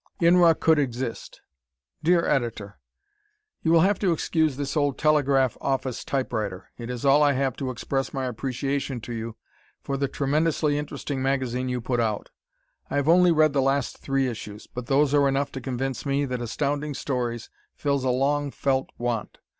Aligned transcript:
Inra 0.19 0.59
Could 0.59 0.79
Exist 0.79 1.41
Dear 2.03 2.25
Editor: 2.25 2.79
You 3.61 3.71
will 3.71 3.81
have 3.81 3.99
to 3.99 4.11
excuse 4.11 4.57
this 4.57 4.75
old 4.75 4.97
telegraph 4.97 5.55
office 5.61 6.03
typewriter. 6.03 6.71
It 6.75 6.89
is 6.89 7.05
all 7.05 7.21
I 7.21 7.33
have 7.33 7.55
to 7.57 7.69
express 7.69 8.11
my 8.11 8.25
appreciation 8.25 8.99
to 9.01 9.13
you 9.13 9.35
for 9.83 9.97
the 9.97 10.07
tremendously 10.07 10.79
interesting 10.79 11.21
magazine 11.21 11.69
you 11.69 11.81
put 11.81 11.99
out. 11.99 12.31
I 12.89 12.95
have 12.95 13.07
only 13.07 13.31
read 13.31 13.53
the 13.53 13.61
last 13.61 13.99
three 13.99 14.25
issues, 14.27 14.65
but 14.65 14.87
those 14.87 15.13
are 15.13 15.27
enough 15.29 15.51
to 15.51 15.61
convince 15.61 16.03
me 16.03 16.25
that 16.25 16.41
Astounding 16.41 16.95
Stories 16.95 17.51
fills 17.75 18.03
a 18.03 18.09
long 18.09 18.49
felt 18.49 18.89
want. 18.97 19.37